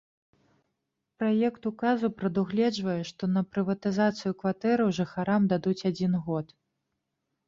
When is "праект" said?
1.23-1.61